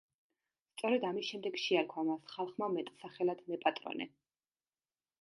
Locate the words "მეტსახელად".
2.79-3.47